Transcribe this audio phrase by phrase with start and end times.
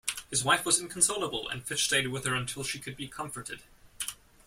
[0.31, 3.61] His wife was inconsolable and Fitch stayed with her until she could be comforted.